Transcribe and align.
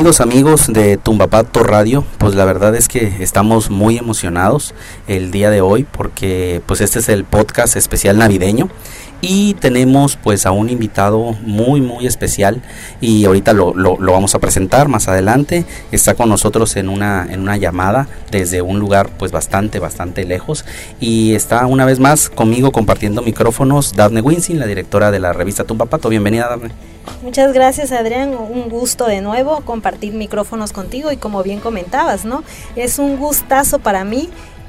Bienvenidos 0.00 0.22
amigos 0.22 0.66
de 0.68 0.96
Tumbapato 0.96 1.62
Radio, 1.62 2.06
pues 2.16 2.34
la 2.34 2.46
verdad 2.46 2.74
es 2.74 2.88
que 2.88 3.22
estamos 3.22 3.68
muy 3.68 3.98
emocionados 3.98 4.72
el 5.06 5.30
día 5.30 5.50
de 5.50 5.60
hoy 5.60 5.84
porque 5.84 6.62
pues 6.64 6.80
este 6.80 7.00
es 7.00 7.10
el 7.10 7.24
podcast 7.24 7.76
especial 7.76 8.16
navideño 8.16 8.70
y 9.20 9.52
tenemos 9.60 10.16
pues 10.16 10.46
a 10.46 10.52
un 10.52 10.70
invitado 10.70 11.36
muy 11.42 11.82
muy 11.82 12.06
especial 12.06 12.62
y 13.02 13.26
ahorita 13.26 13.52
lo, 13.52 13.74
lo, 13.74 13.98
vamos 13.98 14.34
a 14.34 14.38
presentar 14.38 14.88
más 14.88 15.06
adelante. 15.06 15.66
Está 15.92 16.14
con 16.14 16.30
nosotros 16.30 16.76
en 16.76 16.88
una 16.88 17.26
en 17.28 17.40
una 17.40 17.58
llamada 17.58 18.08
desde 18.30 18.62
un 18.62 18.80
lugar 18.80 19.10
pues 19.18 19.32
bastante 19.32 19.80
bastante 19.80 20.24
lejos 20.24 20.64
y 20.98 21.34
está 21.34 21.66
una 21.66 21.84
vez 21.84 22.00
más 22.00 22.30
conmigo 22.30 22.72
compartiendo 22.72 23.20
micrófonos 23.20 23.94
Daphne 23.94 24.22
Winsin 24.22 24.60
la 24.60 24.66
directora 24.66 25.10
de 25.10 25.20
la 25.20 25.34
revista 25.34 25.64
Tumbapato 25.64 26.08
bienvenida 26.08 26.48
Daphne 26.48 26.70
Muchas 27.22 27.52
gracias 27.52 27.92
Adrián, 27.92 28.34
un 28.34 28.68
gusto 28.68 29.06
de 29.06 29.20
nuevo 29.20 29.60
compartir 29.62 30.12
micrófonos 30.12 30.72
contigo 30.72 31.12
y 31.12 31.16
como 31.16 31.42
bien 31.42 31.60
comentabas, 31.60 32.24
¿no? 32.24 32.42
Es 32.76 32.98
un 32.98 33.16
gustazo 33.16 33.78
para 33.78 34.04
mí 34.04 34.28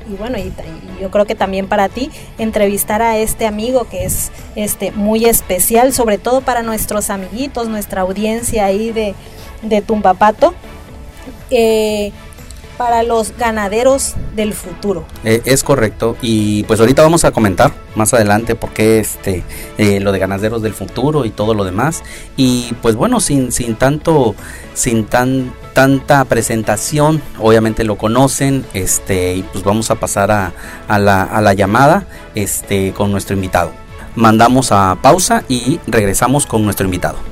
y 0.09 0.15
bueno, 0.15 0.38
y, 0.38 0.51
yo 0.99 1.11
creo 1.11 1.25
que 1.25 1.35
también 1.35 1.67
para 1.67 1.89
ti, 1.89 2.09
entrevistar 2.38 3.01
a 3.01 3.17
este 3.17 3.47
amigo 3.47 3.88
que 3.89 4.05
es 4.05 4.31
este 4.55 4.91
muy 4.91 5.25
especial, 5.25 5.93
sobre 5.93 6.17
todo 6.17 6.41
para 6.41 6.63
nuestros 6.63 7.09
amiguitos, 7.09 7.67
nuestra 7.67 8.01
audiencia 8.01 8.66
ahí 8.66 8.91
de, 8.91 9.16
de 9.61 9.81
Tumbapato. 9.81 10.53
Eh, 11.49 12.11
para 12.77 13.03
los 13.03 13.36
ganaderos 13.38 14.16
del 14.36 14.53
futuro. 14.53 15.05
Eh, 15.23 15.41
es 15.45 15.64
correcto. 15.64 16.17
Y 16.22 16.64
pues 16.64 16.80
ahorita 16.80 17.03
vamos 17.03 17.25
a 17.25 17.31
comentar 17.31 17.73
más 17.95 18.13
adelante 18.13 18.55
por 18.55 18.72
qué 18.72 19.00
este 19.00 19.44
eh, 19.78 20.00
lo 20.00 20.11
de 20.11 20.19
ganaderos 20.19 20.61
del 20.61 20.73
futuro 20.73 21.25
y 21.25 21.30
todo 21.30 21.53
lo 21.53 21.63
demás. 21.63 22.03
Y 22.38 22.73
pues 22.81 22.95
bueno 22.95 23.19
sin 23.19 23.52
sin 23.52 23.75
tanto 23.75 24.36
sin 24.73 25.05
tan 25.05 25.53
tanta 25.73 26.25
presentación 26.25 27.22
obviamente 27.39 27.83
lo 27.83 27.97
conocen 27.97 28.66
este 28.73 29.35
y 29.35 29.44
pues 29.44 29.63
vamos 29.63 29.89
a 29.89 29.95
pasar 29.95 30.31
a, 30.31 30.52
a, 30.88 31.00
la, 31.00 31.23
a 31.23 31.41
la 31.41 31.53
llamada 31.53 32.06
este 32.35 32.94
con 32.94 33.11
nuestro 33.11 33.35
invitado. 33.35 33.72
Mandamos 34.16 34.72
a 34.72 34.97
pausa 35.02 35.44
y 35.47 35.80
regresamos 35.88 36.45
con 36.45 36.66
nuestro 36.66 36.85
invitado 36.85 37.30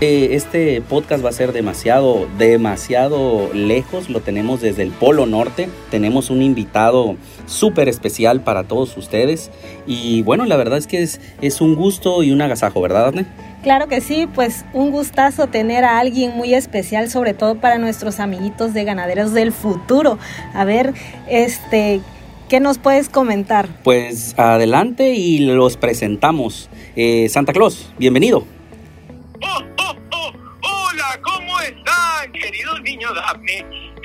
eh, 0.00 0.28
este 0.32 0.82
podcast 0.82 1.24
va 1.24 1.30
a 1.30 1.32
ser 1.32 1.52
demasiado, 1.52 2.28
demasiado 2.38 3.50
lejos. 3.54 4.10
Lo 4.10 4.20
tenemos 4.20 4.60
desde 4.60 4.82
el 4.82 4.90
Polo 4.90 5.26
Norte. 5.26 5.68
Tenemos 5.90 6.28
un 6.28 6.42
invitado 6.42 7.16
súper 7.46 7.88
especial 7.88 8.42
para 8.42 8.64
todos 8.64 8.96
ustedes. 8.96 9.50
Y 9.86 10.22
bueno, 10.22 10.44
la 10.44 10.56
verdad 10.56 10.78
es 10.78 10.86
que 10.86 11.02
es, 11.02 11.20
es 11.40 11.60
un 11.60 11.74
gusto 11.76 12.22
y 12.22 12.30
un 12.30 12.42
agasajo, 12.42 12.80
¿verdad, 12.82 13.06
Arne? 13.06 13.26
Claro 13.62 13.88
que 13.88 14.00
sí, 14.00 14.28
pues 14.32 14.64
un 14.74 14.90
gustazo 14.90 15.46
tener 15.46 15.84
a 15.84 15.98
alguien 15.98 16.36
muy 16.36 16.54
especial, 16.54 17.10
sobre 17.10 17.34
todo 17.34 17.56
para 17.56 17.78
nuestros 17.78 18.20
amiguitos 18.20 18.74
de 18.74 18.84
ganaderos 18.84 19.32
del 19.32 19.50
futuro. 19.50 20.18
A 20.54 20.64
ver, 20.64 20.92
este, 21.28 22.00
¿qué 22.48 22.60
nos 22.60 22.78
puedes 22.78 23.08
comentar? 23.08 23.68
Pues 23.82 24.38
adelante 24.38 25.14
y 25.14 25.38
los 25.38 25.76
presentamos. 25.76 26.68
Eh, 26.96 27.28
Santa 27.28 27.52
Claus, 27.52 27.90
bienvenido. 27.98 28.55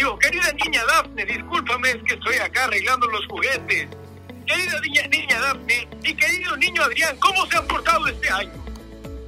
Digo, 0.02 0.18
querida 0.18 0.52
niña 0.54 0.82
Daphne, 0.88 1.26
discúlpame, 1.26 1.92
es 1.92 1.98
que 1.98 2.16
estoy 2.16 2.36
acá 2.38 2.64
arreglando 2.64 3.06
los 3.06 3.24
juguetes. 3.28 3.88
Querida 4.48 4.82
niña, 4.82 5.08
niña 5.12 5.40
Daphne 5.40 5.88
y 6.04 6.16
querido 6.16 6.58
niño 6.58 6.82
Adrián, 6.82 7.16
¿cómo 7.20 7.46
se 7.46 7.58
han 7.58 7.68
portado 7.68 8.08
este 8.08 8.28
año? 8.32 8.52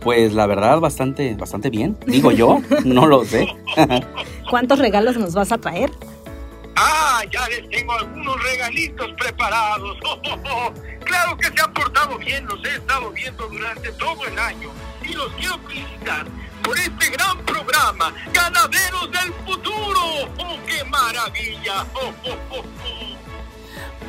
Pues 0.01 0.33
la 0.33 0.47
verdad, 0.47 0.79
bastante, 0.79 1.35
bastante 1.35 1.69
bien. 1.69 1.95
Digo 2.07 2.31
yo, 2.31 2.59
no 2.85 3.05
lo 3.05 3.23
sé. 3.23 3.55
¿Cuántos 4.49 4.79
regalos 4.79 5.15
nos 5.15 5.35
vas 5.35 5.51
a 5.51 5.59
traer? 5.59 5.91
Ah, 6.75 7.21
ya 7.31 7.47
les 7.49 7.69
tengo 7.69 7.93
algunos 7.93 8.41
regalitos 8.41 9.13
preparados. 9.19 9.95
claro 11.05 11.37
que 11.37 11.49
se 11.55 11.61
han 11.61 11.71
portado 11.71 12.17
bien, 12.17 12.47
los 12.47 12.65
he 12.65 12.77
estado 12.77 13.11
viendo 13.11 13.47
durante 13.47 13.91
todo 13.91 14.25
el 14.25 14.39
año. 14.39 14.71
Y 15.07 15.13
los 15.13 15.31
quiero 15.33 15.59
felicitar 15.67 16.25
por 16.63 16.77
este 16.79 17.09
gran 17.11 17.37
programa, 17.45 18.13
Ganaderos 18.33 19.11
del 19.11 19.33
Futuro. 19.45 20.01
¡Oh, 20.39 20.57
qué 20.65 20.83
maravilla! 20.85 21.85
¡Oh, 21.93 22.13
oh, 22.25 22.57
oh, 22.57 22.63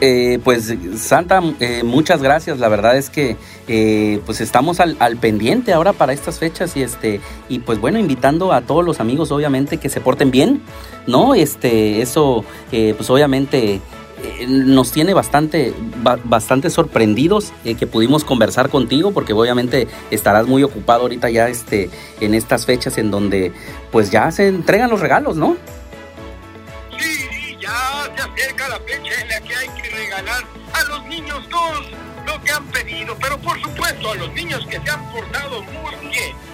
eh, 0.01 0.39
pues 0.43 0.75
Santa, 0.97 1.41
eh, 1.61 1.83
muchas 1.85 2.21
gracias. 2.21 2.59
La 2.59 2.69
verdad 2.69 2.97
es 2.97 3.11
que 3.11 3.37
eh, 3.69 4.21
pues 4.27 4.41
estamos 4.41 4.81
al, 4.81 4.97
al, 4.99 5.17
pendiente 5.17 5.73
ahora 5.73 5.93
para 5.93 6.13
estas 6.13 6.39
fechas 6.39 6.77
y 6.77 6.83
este 6.83 7.21
y 7.49 7.61
pues 7.61 7.81
bueno 7.81 7.99
invitando 7.99 8.53
a 8.53 8.61
todos 8.63 8.85
los 8.85 9.01
amigos 9.01 9.31
obviamente 9.31 9.79
que 9.79 9.89
se 9.89 10.01
porten 10.01 10.31
bien, 10.31 10.61
no 11.07 11.35
este 11.35 12.03
eso 12.03 12.45
pues 12.71 13.09
obviamente 13.09 13.81
eh, 14.25 14.47
nos 14.49 14.93
tiene 14.93 15.15
bastante, 15.15 15.75
bastante 16.25 16.71
sorprendidos 16.71 17.53
eh, 17.65 17.75
que 17.75 17.87
pudimos 17.87 18.25
conversar 18.25 18.69
contigo, 18.69 19.13
porque 19.13 19.33
obviamente 19.33 19.89
estarás 20.11 20.47
muy 20.47 20.63
ocupado 20.63 21.03
ahorita 21.03 21.31
ya 21.31 21.49
este, 21.49 21.91
en 22.21 22.35
estas 22.35 22.67
fechas 22.67 22.99
en 22.99 23.11
donde 23.11 23.53
pues 23.93 24.11
ya 24.11 24.31
se 24.31 24.49
entregan 24.49 24.91
los 24.91 25.01
regalos, 25.01 25.37
¿no? 25.37 25.57
Sí, 26.99 27.57
ya 27.61 28.11
se 28.17 28.23
acerca 28.23 28.69
la 28.69 28.81
fecha 28.81 29.21
en 29.21 29.29
la 29.29 29.41
que 29.41 29.55
hay 29.55 29.69
que 29.81 29.91
regalar 29.91 30.45
a 30.73 30.85
los 30.89 31.07
niños 31.07 31.49
todos 31.49 31.91
lo 32.27 32.43
que 32.43 32.51
han 32.51 32.65
pedido, 32.67 33.17
pero 33.21 33.39
por 33.39 33.61
supuesto 33.61 34.11
a 34.11 34.15
los 34.17 34.33
niños 34.33 34.67
que 34.67 34.81
se 34.81 34.91
han 34.91 35.13
portado 35.13 35.63
muy 35.63 36.11
bien 36.11 36.54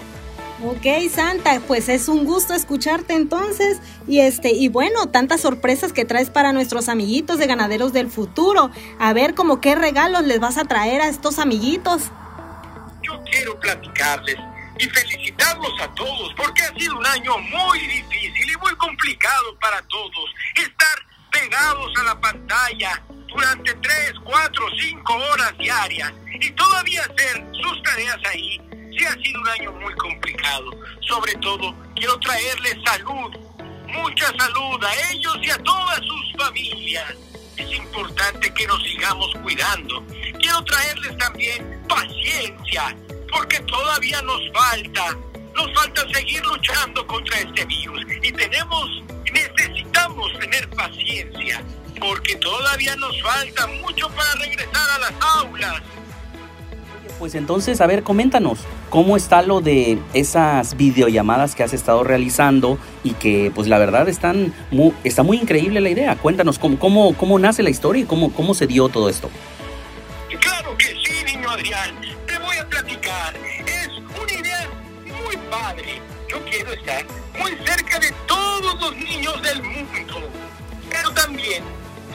Ok, 0.63 0.85
Santa, 1.11 1.59
pues 1.67 1.89
es 1.89 2.07
un 2.07 2.27
gusto 2.27 2.53
escucharte 2.53 3.15
entonces. 3.15 3.81
Y 4.07 4.21
este, 4.21 4.51
y 4.51 4.69
bueno, 4.69 5.07
tantas 5.07 5.41
sorpresas 5.41 5.95
que 5.95 6.05
traes 6.05 6.29
para 6.29 6.53
nuestros 6.53 6.91
amiguitos 6.91 7.39
de 7.39 7.47
ganaderos 7.47 7.95
del 7.95 8.11
futuro. 8.11 8.71
A 8.99 9.15
ver, 9.15 9.35
como 9.35 9.63
qué 9.63 9.75
regalos 9.75 10.25
les 10.25 10.39
vas 10.39 10.59
a 10.59 10.65
traer 10.65 11.01
a 11.01 11.09
estos 11.09 11.39
amiguitos. 11.39 12.11
Yo 13.03 13.23
quiero 13.31 13.59
platicarles 13.59 14.37
y 14.79 14.85
felicitarlos 14.85 15.73
a 15.81 15.95
todos, 15.95 16.35
porque 16.37 16.63
ha 16.63 16.79
sido 16.79 16.99
un 16.99 17.07
año 17.07 17.39
muy 17.39 17.79
difícil 17.79 18.51
y 18.53 18.57
muy 18.59 18.75
complicado 18.77 19.59
para 19.63 19.81
todos. 19.89 20.31
Estar 20.57 20.99
pegados 21.33 21.91
a 22.01 22.03
la 22.03 22.21
pantalla 22.21 23.03
durante 23.29 23.73
3, 23.73 24.13
4, 24.25 24.65
5 24.79 25.15
horas 25.15 25.57
diarias 25.57 26.13
y 26.39 26.51
todavía 26.51 27.01
hacer 27.01 27.47
sus 27.63 27.83
tareas 27.83 28.19
ahí 28.31 28.70
ha 28.99 29.13
sido 29.23 29.41
un 29.41 29.49
año 29.49 29.73
muy 29.73 29.95
complicado. 29.95 30.71
Sobre 31.01 31.35
todo, 31.37 31.75
quiero 31.95 32.19
traerles 32.19 32.77
salud, 32.85 33.33
mucha 33.89 34.27
salud 34.39 34.85
a 34.85 35.13
ellos 35.13 35.37
y 35.43 35.51
a 35.51 35.59
todas 35.59 35.99
sus 35.99 36.33
familias. 36.37 37.15
Es 37.57 37.73
importante 37.77 38.53
que 38.55 38.67
nos 38.67 38.83
sigamos 38.85 39.33
cuidando. 39.43 40.05
Quiero 40.39 40.65
traerles 40.65 41.17
también 41.19 41.83
paciencia, 41.89 42.97
porque 43.31 43.61
todavía 43.61 44.21
nos 44.23 44.41
falta, 44.53 45.17
nos 45.55 45.75
falta 45.75 46.09
seguir 46.13 46.45
luchando 46.45 47.07
contra 47.07 47.39
este 47.41 47.65
virus. 47.67 48.03
Y 48.23 48.33
tenemos, 48.33 49.03
necesitamos 49.33 50.33
tener 50.39 50.69
paciencia, 50.71 51.63
porque 52.01 52.37
todavía 52.37 52.97
nos 52.97 53.21
falta 53.23 53.67
mucho 53.67 54.09
para 54.11 54.35
regresar 54.35 54.91
a 54.91 54.99
las 54.99 55.13
aulas 55.21 55.83
pues 57.21 57.35
entonces, 57.35 57.83
a 57.83 57.87
ver, 57.87 58.03
coméntanos, 58.03 58.61
¿cómo 58.89 59.15
está 59.15 59.43
lo 59.43 59.61
de 59.61 59.99
esas 60.15 60.75
videollamadas 60.79 61.55
que 61.55 61.63
has 61.63 61.75
estado 61.75 62.03
realizando 62.03 62.79
y 63.05 63.13
que 63.13 63.53
pues 63.55 63.69
la 63.69 63.79
verdad 63.79 64.09
están 64.09 64.55
muy, 64.71 64.95
está 65.05 65.23
muy 65.23 65.37
increíble 65.37 65.83
la 65.83 65.91
idea? 65.91 66.17
Cuéntanos, 66.17 66.59
¿cómo, 66.59 66.79
cómo, 66.79 67.15
cómo 67.15 67.39
nace 67.39 67.63
la 67.63 67.69
historia 67.69 68.03
y 68.03 68.07
cómo, 68.07 68.33
cómo 68.33 68.55
se 68.55 68.67
dio 68.67 68.89
todo 68.89 69.11
esto? 69.11 69.29
Claro 70.41 70.75
que 70.79 70.87
sí, 70.87 71.25
niño 71.27 71.51
Adrián, 71.51 71.95
te 72.27 72.39
voy 72.39 72.57
a 72.57 72.67
platicar. 72.67 73.35
Es 73.67 73.89
una 74.19 74.33
idea 74.33 74.71
muy 75.05 75.37
padre. 75.51 76.01
Yo 76.27 76.39
quiero 76.49 76.73
estar 76.73 77.05
muy 77.39 77.53
cerca 77.67 77.99
de 77.99 78.15
todos 78.27 78.81
los 78.81 78.97
niños 78.97 79.43
del 79.43 79.63
mundo. 79.63 80.23
Pero 80.89 81.11
también 81.13 81.63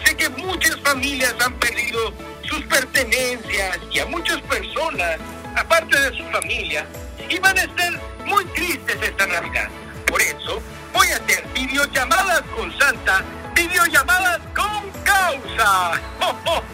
sé 0.04 0.18
que 0.18 0.30
muchas 0.30 0.80
familias 0.80 1.36
han 1.46 1.54
perdido 1.60 2.12
sus 2.56 2.66
pertenencias 2.68 3.80
y 3.92 4.00
a 4.00 4.06
muchas 4.06 4.42
personas, 4.44 5.18
aparte 5.56 6.00
de 6.00 6.18
su 6.18 6.24
familia, 6.32 6.86
y 7.30 7.38
van 7.40 7.58
a 7.58 7.64
estar 7.64 7.92
muy 8.26 8.46
tristes 8.46 8.98
esta 9.02 9.28
Navidad. 9.28 9.68
Por 10.08 10.22
eso 10.22 10.62
voy 10.94 11.08
a 11.08 11.18
hacer 11.18 11.46
videollamadas 11.54 12.42
con 12.56 12.72
Santa, 12.80 13.24
videollamadas 13.56 14.40
con 14.56 14.90
causa. 15.04 16.02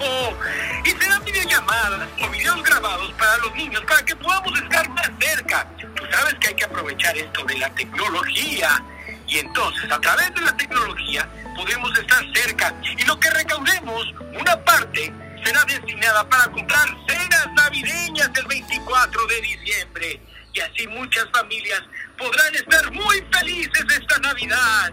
Y 0.83 0.89
serán 0.89 1.23
videollamadas 1.23 2.07
o 2.23 2.29
videos 2.29 2.63
grabados 2.63 3.13
para 3.13 3.37
los 3.37 3.55
niños 3.55 3.83
para 3.87 4.03
que 4.03 4.15
podamos 4.15 4.59
estar 4.59 4.89
más 4.89 5.11
cerca. 5.19 5.67
Tú 5.77 6.03
sabes 6.11 6.33
que 6.35 6.47
hay 6.47 6.55
que 6.55 6.65
aprovechar 6.65 7.15
esto 7.15 7.43
de 7.45 7.57
la 7.59 7.69
tecnología. 7.75 8.83
Y 9.27 9.37
entonces, 9.37 9.91
a 9.91 10.01
través 10.01 10.33
de 10.33 10.41
la 10.41 10.57
tecnología, 10.57 11.29
podemos 11.55 11.97
estar 11.99 12.23
cerca. 12.33 12.73
Y 12.83 13.03
lo 13.05 13.19
que 13.19 13.29
recaudemos, 13.29 14.11
una 14.39 14.57
parte 14.63 15.13
será 15.43 15.63
destinada 15.65 16.27
para 16.29 16.51
comprar 16.51 16.88
cenas 17.07 17.47
navideñas 17.55 18.29
el 18.38 18.47
24 18.47 19.27
de 19.27 19.41
diciembre. 19.41 20.21
y 20.53 20.59
así 20.59 20.85
muchas 20.88 21.25
familias 21.31 21.81
podrán 22.17 22.53
estar 22.55 22.91
muy 22.91 23.23
felices 23.31 23.85
esta 23.99 24.19
Navidad. 24.19 24.91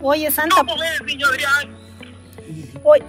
Oye, 0.00 0.30
Santa. 0.30 0.56
¿Cómo 0.56 0.78
ves, 0.78 1.02
niño 1.02 1.26
Adrián? 1.26 1.76
Oye, 2.84 3.04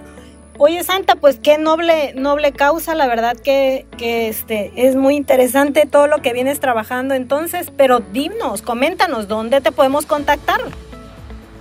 oye, 0.58 0.82
Santa, 0.84 1.14
pues 1.14 1.38
qué 1.42 1.58
noble, 1.58 2.12
noble 2.14 2.52
causa, 2.52 2.94
la 2.94 3.06
verdad 3.06 3.36
que, 3.36 3.86
que 3.96 4.28
este, 4.28 4.72
es 4.76 4.96
muy 4.96 5.14
interesante 5.14 5.86
todo 5.86 6.06
lo 6.06 6.22
que 6.22 6.32
vienes 6.32 6.60
trabajando 6.60 7.14
entonces, 7.14 7.70
pero 7.76 8.00
dinos, 8.00 8.62
coméntanos, 8.62 9.28
¿dónde 9.28 9.60
te 9.60 9.72
podemos 9.72 10.04
contactar? 10.06 10.60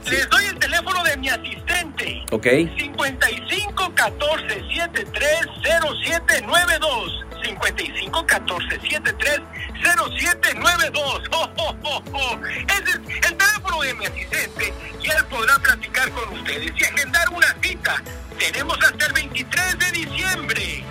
Les 0.09 0.30
doy 0.30 0.45
el 0.45 0.59
teléfono 0.59 1.03
de 1.03 1.18
mi 1.18 1.30
asistente. 1.30 2.24
Ok. 2.31 2.45
55 2.77 3.94
14 3.95 4.48
73 4.74 5.48
0792. 5.62 7.25
55 7.44 8.25
14 8.25 8.80
73 8.81 9.42
0792. 9.81 11.21
¡Oh, 11.31 11.50
oh, 11.57 11.75
oh, 11.83 12.03
oh! 12.13 12.39
Ese 12.45 12.92
es 12.92 13.30
el 13.30 13.38
teléfono 13.38 13.81
de 13.81 13.94
mi 13.95 14.06
asistente 14.06 14.74
y 15.01 15.09
él 15.09 15.25
podrá 15.30 15.57
platicar 15.59 16.09
con 16.12 16.38
ustedes 16.38 16.71
y 16.75 16.83
agendar 16.83 17.30
una 17.30 17.56
cita. 17.62 18.01
Tenemos 18.38 18.77
hasta 18.83 19.06
el 19.06 19.13
23 19.13 19.80
de 19.80 19.92
diciembre. 19.92 20.83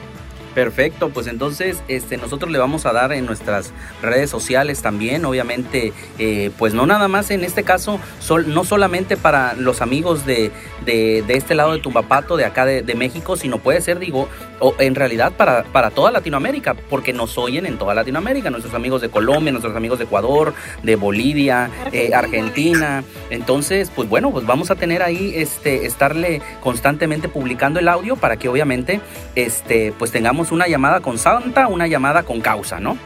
Perfecto, 0.55 1.11
pues 1.11 1.29
entonces 1.29 1.81
este, 1.87 2.17
nosotros 2.17 2.51
le 2.51 2.59
vamos 2.59 2.85
a 2.85 2.93
dar 2.93 3.13
en 3.13 3.25
nuestras 3.25 3.73
redes 4.03 4.31
sociales 4.31 4.83
también, 4.83 5.25
obviamente, 5.25 5.93
eh, 6.19 6.51
pues 6.59 6.75
no 6.75 6.87
nada 6.87 7.07
más 7.07 7.31
en 7.31 7.45
este 7.45 7.63
caso, 7.63 8.01
sol, 8.19 8.53
no 8.53 8.65
solamente 8.65 9.17
para 9.17 9.55
los 9.55 9.81
amigos 9.81 10.27
de, 10.27 10.51
de, 10.85 11.23
de, 11.27 11.35
este 11.35 11.55
lado 11.55 11.73
de 11.73 11.79
Tumbapato, 11.79 12.37
de 12.37 12.45
acá 12.45 12.67
de, 12.67 12.83
de, 12.83 12.95
México, 12.97 13.37
sino 13.37 13.59
puede 13.59 13.81
ser, 13.81 14.01
digo, 14.01 14.29
o 14.59 14.75
en 14.81 14.97
realidad 14.97 15.33
para, 15.37 15.63
para 15.63 15.91
toda 15.91 16.11
Latinoamérica, 16.11 16.75
porque 16.75 17.13
nos 17.13 17.39
oyen 17.39 17.65
en 17.65 17.79
toda 17.79 17.95
Latinoamérica, 17.95 18.51
nuestros 18.51 18.75
amigos 18.75 19.01
de 19.01 19.09
Colombia, 19.09 19.53
nuestros 19.53 19.77
amigos 19.77 19.99
de 19.99 20.07
Ecuador, 20.07 20.53
de 20.83 20.97
Bolivia, 20.97 21.65
Argentina, 21.65 21.93
eh, 21.93 22.15
Argentina. 22.15 23.05
entonces, 23.31 23.91
pues 23.95 24.09
bueno, 24.09 24.33
pues 24.33 24.47
vamos 24.47 24.73
a 24.73 24.75
tener 24.75 25.03
ahí, 25.03 25.33
este, 25.37 25.87
estarle 25.87 26.43
constantemente 26.61 27.29
publicando 27.29 27.79
el 27.79 27.89
audio 27.89 28.17
para 28.17 28.37
que 28.37 28.49
obviamente, 28.49 29.01
este, 29.37 29.93
pues 29.99 30.11
tengamos 30.11 30.40
una 30.51 30.67
llamada 30.67 31.01
con 31.01 31.19
Santa, 31.19 31.67
una 31.69 31.87
llamada 31.87 32.23
con 32.23 32.41
causa, 32.41 32.81
¿no? 32.81 32.97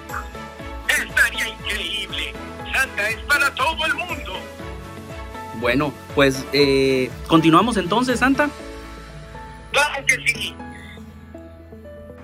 Estaría 0.88 1.48
increíble. 1.48 2.32
Santa 2.72 3.08
es 3.08 3.16
para 3.22 3.50
todo 3.54 3.84
el 3.86 3.94
mundo. 3.94 4.32
Bueno, 5.60 5.92
pues 6.14 6.44
eh, 6.52 7.10
continuamos 7.26 7.76
entonces, 7.76 8.20
Santa. 8.20 8.48
Claro 9.72 10.06
que 10.06 10.14
sí. 10.26 10.54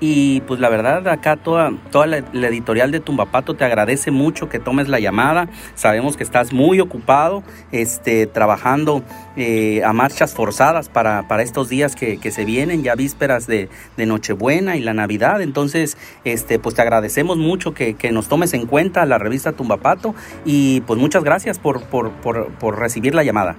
Y 0.01 0.41
pues 0.43 0.61
la 0.61 0.71
verdad, 0.71 1.07
acá 1.09 1.37
toda, 1.37 1.73
toda 1.91 2.07
la, 2.07 2.19
editorial 2.49 2.91
de 2.91 3.01
Tumbapato 3.01 3.55
te 3.55 3.65
agradece 3.65 4.11
mucho 4.11 4.49
que 4.49 4.59
tomes 4.59 4.89
la 4.89 4.99
llamada. 4.99 5.49
Sabemos 5.75 6.17
que 6.17 6.23
estás 6.23 6.55
muy 6.55 6.81
ocupado, 6.81 7.43
este, 7.71 8.27
trabajando 8.27 9.03
eh, 9.37 9.83
a 9.85 9.93
marchas 9.93 10.35
forzadas 10.35 10.89
para, 10.89 11.29
para 11.29 11.43
estos 11.43 11.69
días 11.69 11.97
que, 11.97 12.19
que, 12.19 12.31
se 12.31 12.47
vienen, 12.47 12.83
ya 12.83 12.95
vísperas 12.95 13.47
de, 13.47 13.69
de, 13.99 14.07
Nochebuena 14.07 14.77
y 14.77 14.81
la 14.81 14.95
Navidad. 14.95 15.43
Entonces, 15.43 15.99
este, 16.25 16.59
pues 16.59 16.75
te 16.75 16.81
agradecemos 16.81 17.37
mucho 17.37 17.75
que, 17.75 17.95
que, 17.95 18.11
nos 18.11 18.27
tomes 18.27 18.55
en 18.55 18.67
cuenta 18.67 19.05
la 19.05 19.19
revista 19.19 19.53
Tumbapato 19.53 20.15
y 20.47 20.81
pues 20.83 20.99
muchas 20.99 21.25
gracias 21.25 21.59
por, 21.59 21.83
por, 21.85 22.11
por, 22.13 22.79
recibir 22.79 23.15
la 23.15 23.23
llamada. 23.23 23.57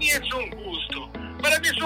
Es 0.00 0.20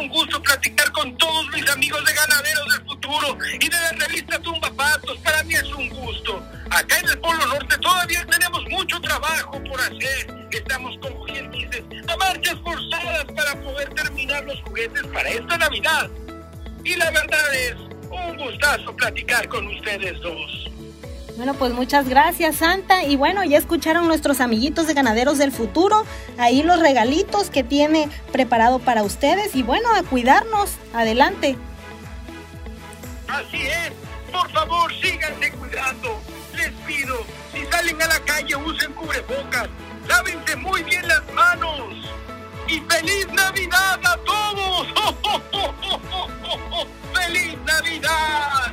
un 0.02 0.08
gusto. 0.08 0.42
Platicar 0.42 0.90
con 0.92 1.16
todos 1.16 1.48
mis 1.50 1.68
amigos 1.70 2.04
de 2.04 2.12
Ganaderos 2.12 2.72
del 2.72 2.86
Futuro 2.86 3.38
y 3.54 3.68
de 3.68 3.76
la 3.76 3.92
revista 4.06 4.38
Tumba 4.40 4.70
Patos. 4.72 5.16
Para 5.18 5.42
mí 5.44 5.54
es 5.54 5.64
un 5.64 5.88
gusto. 5.90 6.42
Acá 6.70 6.98
en 6.98 7.08
el 7.08 7.18
Polo 7.18 7.46
Norte 7.46 7.76
todavía 7.78 8.26
tenemos 8.26 8.64
mucho 8.68 9.00
trabajo 9.00 9.62
por 9.64 9.80
hacer. 9.80 10.48
Estamos, 10.50 10.96
como 11.00 11.24
quien 11.24 11.50
dice, 11.50 11.84
a 12.08 12.16
marchas 12.16 12.56
forzadas 12.62 13.24
para 13.36 13.60
poder 13.62 13.88
terminar 13.94 14.44
los 14.44 14.60
juguetes 14.62 15.06
para 15.08 15.28
esta 15.28 15.58
Navidad. 15.58 16.10
Y 16.84 16.94
la 16.96 17.10
verdad 17.10 17.54
es 17.54 17.74
un 18.10 18.36
gustazo 18.36 18.94
platicar 18.96 19.48
con 19.48 19.66
ustedes 19.68 20.20
dos. 20.20 20.61
Bueno, 21.42 21.58
pues 21.58 21.72
muchas 21.72 22.08
gracias, 22.08 22.54
Santa. 22.54 23.02
Y 23.02 23.16
bueno, 23.16 23.42
ya 23.42 23.58
escucharon 23.58 24.06
nuestros 24.06 24.40
amiguitos 24.40 24.86
de 24.86 24.94
Ganaderos 24.94 25.38
del 25.38 25.50
Futuro. 25.50 26.04
Ahí 26.38 26.62
los 26.62 26.78
regalitos 26.78 27.50
que 27.50 27.64
tiene 27.64 28.08
preparado 28.30 28.78
para 28.78 29.02
ustedes. 29.02 29.56
Y 29.56 29.64
bueno, 29.64 29.88
a 29.92 30.04
cuidarnos. 30.04 30.76
Adelante. 30.94 31.58
Así 33.26 33.56
es. 33.56 33.90
Por 34.30 34.48
favor, 34.52 34.92
síganse 35.02 35.50
cuidando. 35.54 36.20
Les 36.54 36.70
pido, 36.86 37.16
si 37.52 37.66
salen 37.66 38.00
a 38.00 38.06
la 38.06 38.20
calle, 38.20 38.54
usen 38.54 38.92
cubrebocas. 38.92 39.68
Lávense 40.06 40.54
muy 40.54 40.84
bien 40.84 41.08
las 41.08 41.24
manos. 41.34 41.92
Y 42.68 42.78
feliz 42.82 43.26
Navidad 43.32 43.98
a 44.04 44.16
todos. 44.18 44.86
¡Feliz 47.12 47.58
Navidad! 47.66 48.72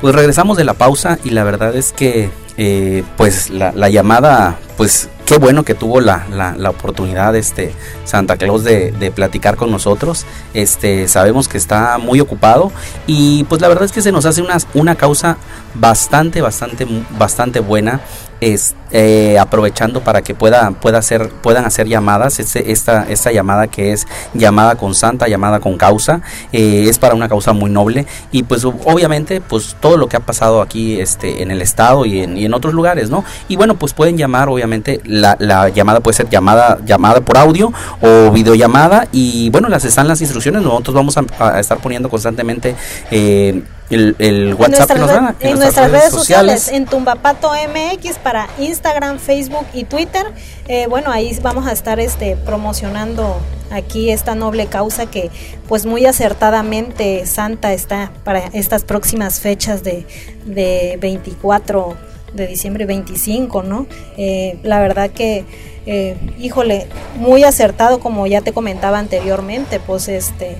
Pues 0.00 0.14
regresamos 0.14 0.56
de 0.56 0.64
la 0.64 0.74
pausa 0.74 1.18
y 1.24 1.30
la 1.30 1.44
verdad 1.44 1.74
es 1.74 1.92
que 1.92 2.30
eh, 2.56 3.02
pues 3.16 3.50
la, 3.50 3.72
la, 3.72 3.88
llamada, 3.88 4.58
pues 4.76 5.08
qué 5.28 5.36
bueno 5.36 5.62
que 5.62 5.74
tuvo 5.74 6.00
la, 6.00 6.26
la, 6.30 6.56
la 6.56 6.70
oportunidad 6.70 7.36
este 7.36 7.74
Santa 8.06 8.38
Claus 8.38 8.64
de, 8.64 8.92
de, 8.92 9.10
platicar 9.10 9.56
con 9.56 9.70
nosotros. 9.70 10.24
Este 10.54 11.06
sabemos 11.06 11.48
que 11.48 11.58
está 11.58 11.98
muy 11.98 12.20
ocupado 12.20 12.72
y 13.06 13.44
pues 13.44 13.60
la 13.60 13.68
verdad 13.68 13.84
es 13.84 13.92
que 13.92 14.00
se 14.00 14.10
nos 14.10 14.24
hace 14.24 14.40
una, 14.40 14.56
una 14.72 14.94
causa 14.94 15.36
bastante, 15.74 16.40
bastante, 16.40 16.86
bastante 17.18 17.60
buena. 17.60 18.00
Es, 18.40 18.76
eh, 18.92 19.36
aprovechando 19.38 20.00
para 20.02 20.22
que 20.22 20.34
pueda, 20.34 20.70
pueda 20.70 20.98
hacer, 20.98 21.28
puedan 21.42 21.64
hacer 21.64 21.88
llamadas. 21.88 22.38
Este, 22.38 22.70
esta, 22.70 23.04
esta 23.08 23.32
llamada 23.32 23.66
que 23.66 23.92
es 23.92 24.06
llamada 24.32 24.76
con 24.76 24.94
santa, 24.94 25.26
llamada 25.26 25.58
con 25.58 25.76
causa, 25.76 26.20
eh, 26.52 26.86
es 26.88 26.98
para 26.98 27.14
una 27.14 27.28
causa 27.28 27.52
muy 27.52 27.70
noble. 27.70 28.06
Y 28.30 28.44
pues 28.44 28.64
obviamente, 28.64 29.40
pues 29.40 29.76
todo 29.80 29.96
lo 29.96 30.08
que 30.08 30.16
ha 30.16 30.20
pasado 30.20 30.62
aquí 30.62 31.00
este, 31.00 31.42
en 31.42 31.50
el 31.50 31.60
estado 31.60 32.06
y 32.06 32.20
en, 32.20 32.36
y 32.38 32.44
en 32.44 32.54
otros 32.54 32.74
lugares, 32.74 33.10
¿no? 33.10 33.24
Y 33.48 33.56
bueno, 33.56 33.74
pues 33.74 33.92
pueden 33.92 34.16
llamar, 34.16 34.48
obviamente, 34.48 35.00
la, 35.20 35.36
la, 35.38 35.68
llamada 35.68 36.00
puede 36.00 36.16
ser 36.16 36.28
llamada, 36.28 36.78
llamada 36.84 37.20
por 37.20 37.36
audio 37.38 37.72
o 38.00 38.30
videollamada. 38.30 39.08
Y 39.12 39.50
bueno, 39.50 39.68
las 39.68 39.84
están 39.84 40.08
las 40.08 40.20
instrucciones. 40.20 40.62
Nosotros 40.62 40.94
vamos 40.94 41.16
a, 41.16 41.24
a 41.38 41.60
estar 41.60 41.78
poniendo 41.78 42.08
constantemente 42.08 42.74
eh, 43.10 43.62
el, 43.90 44.16
el, 44.18 44.54
WhatsApp 44.54 44.90
en 44.90 44.96
que 44.96 45.00
nos 45.00 45.10
dan 45.10 45.36
en, 45.40 45.48
en 45.48 45.58
nuestras, 45.58 45.90
redes, 45.90 46.00
redes 46.02 46.14
sociales. 46.14 46.62
sociales. 46.62 46.80
en 46.80 46.86
Tumbapato 46.86 47.50
MX 47.50 48.18
para 48.18 48.48
Instagram, 48.58 49.18
Facebook 49.18 49.66
y 49.72 49.84
Twitter. 49.84 50.26
Eh, 50.66 50.86
bueno, 50.88 51.10
ahí 51.10 51.36
vamos 51.42 51.66
a 51.66 51.72
estar 51.72 51.98
este 52.00 52.36
promocionando 52.36 53.40
aquí 53.70 54.10
esta 54.10 54.34
noble 54.34 54.66
causa 54.66 55.06
que 55.06 55.30
pues 55.68 55.86
muy 55.86 56.06
acertadamente 56.06 57.26
Santa 57.26 57.72
está 57.72 58.10
para 58.24 58.40
estas 58.52 58.84
próximas 58.84 59.40
fechas 59.40 59.82
de, 59.82 60.06
de 60.46 60.98
24 61.00 61.96
de 62.32 62.46
diciembre 62.46 62.86
25, 62.86 63.62
¿no? 63.62 63.86
Eh, 64.16 64.58
la 64.62 64.80
verdad 64.80 65.10
que 65.10 65.44
eh, 65.86 66.16
híjole, 66.38 66.86
muy 67.16 67.44
acertado 67.44 67.98
como 67.98 68.26
ya 68.26 68.42
te 68.42 68.52
comentaba 68.52 68.98
anteriormente, 68.98 69.80
pues 69.80 70.08
este 70.08 70.58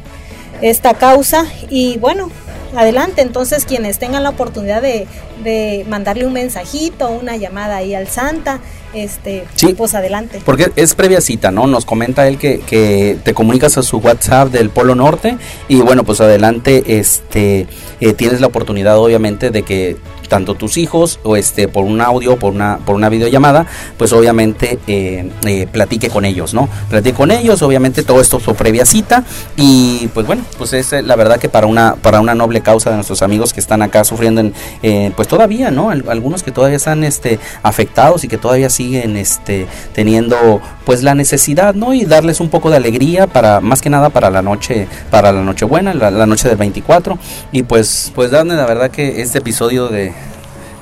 esta 0.62 0.94
causa 0.94 1.44
y 1.70 1.98
bueno, 1.98 2.30
adelante. 2.76 3.22
Entonces, 3.22 3.64
quienes 3.64 3.98
tengan 3.98 4.22
la 4.22 4.30
oportunidad 4.30 4.82
de, 4.82 5.06
de, 5.44 5.84
mandarle 5.88 6.26
un 6.26 6.32
mensajito, 6.32 7.10
una 7.10 7.37
llamada 7.37 7.76
ahí 7.76 7.94
al 7.94 8.08
Santa, 8.08 8.60
este, 8.94 9.44
sí, 9.54 9.75
pues 9.75 9.94
adelante. 9.94 10.40
Porque 10.44 10.70
es 10.76 10.94
previa 10.94 11.20
cita, 11.20 11.50
¿no? 11.50 11.66
Nos 11.66 11.84
comenta 11.84 12.26
él 12.26 12.38
que, 12.38 12.60
que 12.60 13.18
te 13.22 13.34
comunicas 13.34 13.78
a 13.78 13.82
su 13.82 13.98
WhatsApp 13.98 14.48
del 14.48 14.70
Polo 14.70 14.94
Norte 14.94 15.37
y 15.68 15.80
bueno, 15.80 16.04
pues 16.04 16.20
adelante, 16.20 16.98
este, 16.98 17.66
eh, 18.00 18.12
tienes 18.14 18.40
la 18.40 18.46
oportunidad 18.46 18.98
obviamente 18.98 19.50
de 19.50 19.62
que 19.62 19.96
tanto 20.28 20.54
tus 20.54 20.76
hijos 20.76 21.18
o 21.25 21.37
este 21.37 21.68
por 21.68 21.85
un 21.85 22.00
audio 22.00 22.38
por 22.38 22.52
una 22.52 22.78
por 22.78 22.94
una 22.94 23.08
videollamada 23.08 23.66
pues 23.97 24.12
obviamente 24.12 24.78
eh, 24.87 25.30
eh, 25.44 25.66
platique 25.70 26.11
con 26.11 26.25
ellos 26.25 26.54
no 26.54 26.68
platique 26.88 27.16
con 27.16 27.30
ellos 27.30 27.62
obviamente 27.62 28.02
todo 28.02 28.20
esto 28.20 28.38
por 28.38 28.56
previa 28.56 28.85
cita 28.85 29.25
y 29.56 30.08
pues 30.08 30.26
bueno 30.26 30.42
pues 30.58 30.73
es 30.73 30.92
la 30.92 31.16
verdad 31.16 31.38
que 31.38 31.49
para 31.49 31.66
una 31.66 31.97
para 31.97 32.20
una 32.20 32.35
noble 32.35 32.61
causa 32.61 32.90
de 32.90 32.97
nuestros 32.97 33.23
amigos 33.23 33.52
que 33.52 33.61
están 33.61 33.82
acá 33.82 34.04
sufriendo 34.04 34.40
en, 34.40 34.54
eh, 34.82 35.12
pues 35.16 35.28
todavía 35.28 35.70
no 35.70 35.90
algunos 35.90 36.42
que 36.42 36.50
todavía 36.50 36.76
están 36.76 37.04
este 37.04 37.38
afectados 37.62 38.25
y 38.25 38.28
que 38.28 38.38
todavía 38.38 38.70
siguen 38.70 39.16
este 39.16 39.66
teniendo 39.94 40.61
pues 40.85 41.02
la 41.02 41.14
necesidad 41.14 41.75
no 41.75 41.94
y 41.94 42.04
darles 42.04 42.40
un 42.40 42.50
poco 42.50 42.70
de 42.70 42.76
alegría 42.76 43.26
para 43.26 43.61
más 43.61 43.80
que 43.80 43.90
nada 43.90 44.11
para 44.11 44.30
la 44.30 44.42
noche 44.42 44.88
para 45.11 45.32
la 45.32 45.42
noche 45.42 45.64
buena 45.64 45.94
la, 45.94 46.11
la 46.11 46.26
noche 46.26 46.49
del 46.49 46.56
24 46.58 47.18
y 47.52 47.62
pues 47.62 48.12
pues 48.14 48.30
darle 48.30 48.54
la 48.54 48.66
verdad 48.66 48.90
que 48.90 49.20
este 49.20 49.38
episodio 49.38 49.88
de 49.88 50.12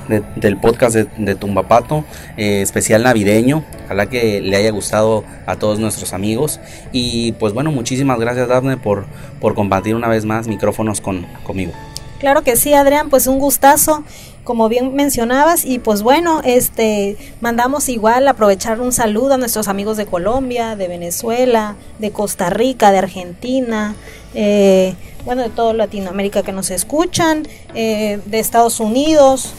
de, 0.09 0.23
del 0.37 0.59
podcast 0.59 0.97
de, 0.97 1.35
Tumbapato, 1.35 2.05
eh, 2.37 2.63
especial 2.63 3.03
navideño. 3.03 3.65
Ojalá 3.85 4.07
que 4.07 4.41
le 4.41 4.57
haya 4.57 4.71
gustado 4.71 5.25
a 5.47 5.57
todos 5.57 5.79
nuestros 5.79 6.13
amigos. 6.13 6.61
Y 6.93 7.33
pues 7.33 7.53
bueno, 7.53 7.71
muchísimas 7.71 8.19
gracias 8.19 8.49
Daphne 8.49 8.77
por, 8.77 9.07
por 9.41 9.55
compartir 9.55 9.95
una 9.95 10.09
vez 10.09 10.25
más 10.25 10.49
micrófonos 10.49 11.01
con, 11.01 11.27
conmigo. 11.45 11.73
Claro 12.19 12.43
que 12.43 12.57
sí, 12.57 12.73
Adrián, 12.73 13.11
pues 13.11 13.27
un 13.27 13.39
gustazo, 13.39 14.03
como 14.43 14.71
bien 14.71 14.95
mencionabas, 14.95 15.67
y 15.67 15.79
pues 15.79 16.03
bueno, 16.03 16.41
este, 16.45 17.17
mandamos 17.43 17.91
igual 17.91 18.27
aprovechar 18.27 18.81
un 18.81 18.93
saludo 18.93 19.35
a 19.35 19.37
nuestros 19.37 19.69
amigos 19.69 19.99
de 19.99 20.07
Colombia, 20.07 20.77
de 20.77 20.89
Venezuela, 20.89 21.77
de 21.99 22.13
Costa 22.13 22.49
Rica, 22.49 22.91
de 22.91 22.99
Argentina, 22.99 23.95
eh, 24.35 24.95
bueno, 25.27 25.43
de 25.43 25.51
toda 25.51 25.75
Latinoamérica 25.75 26.43
que 26.43 26.53
nos 26.53 26.71
escuchan, 26.71 27.47
eh, 27.75 28.21
de 28.25 28.39
Estados 28.39 28.81
Unidos, 28.81 29.53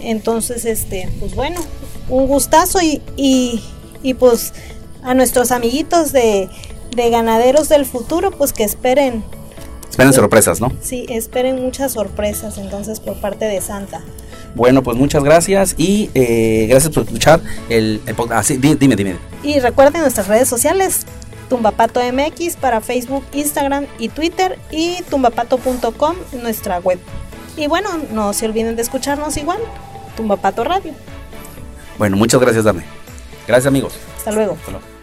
entonces, 0.00 0.64
este, 0.64 1.08
pues 1.20 1.34
bueno, 1.34 1.60
un 2.08 2.26
gustazo 2.26 2.80
y, 2.80 3.02
y, 3.16 3.62
y 4.02 4.14
pues 4.14 4.52
a 5.02 5.14
nuestros 5.14 5.50
amiguitos 5.50 6.12
de, 6.12 6.48
de 6.94 7.10
ganaderos 7.10 7.68
del 7.68 7.86
futuro, 7.86 8.30
pues 8.30 8.52
que 8.52 8.64
esperen 8.64 9.24
Esperen 9.94 10.12
sorpresas, 10.12 10.60
¿no? 10.60 10.72
Sí, 10.80 11.06
esperen 11.08 11.62
muchas 11.62 11.92
sorpresas 11.92 12.58
entonces 12.58 12.98
por 12.98 13.14
parte 13.20 13.44
de 13.44 13.60
Santa. 13.60 14.00
Bueno, 14.56 14.82
pues 14.82 14.96
muchas 14.96 15.22
gracias 15.22 15.76
y 15.78 16.10
eh, 16.14 16.66
gracias 16.68 16.92
por 16.92 17.04
escuchar 17.04 17.40
el, 17.68 18.00
el 18.04 18.14
podcast. 18.16 18.50
Ah, 18.50 18.54
dime, 18.60 18.74
dime, 18.74 18.96
dime. 18.96 19.16
Y 19.44 19.60
recuerden 19.60 20.00
nuestras 20.00 20.26
redes 20.26 20.48
sociales, 20.48 21.06
Tumbapato 21.48 22.00
MX 22.00 22.56
para 22.56 22.80
Facebook, 22.80 23.22
Instagram 23.32 23.86
y 24.00 24.08
Twitter 24.08 24.58
y 24.72 25.00
tumbapato.com, 25.10 26.16
nuestra 26.42 26.80
web. 26.80 26.98
Y 27.56 27.66
bueno, 27.66 27.88
no 28.12 28.32
se 28.32 28.46
olviden 28.46 28.76
de 28.76 28.82
escucharnos 28.82 29.36
igual, 29.36 29.58
Tumbapato 30.16 30.64
Radio. 30.64 30.92
Bueno, 31.98 32.16
muchas 32.16 32.40
gracias, 32.40 32.64
Dame. 32.64 32.82
Gracias, 33.46 33.66
amigos. 33.66 33.94
Hasta 34.16 34.32
luego. 34.32 34.54
Hasta 34.54 34.70
luego. 34.72 34.93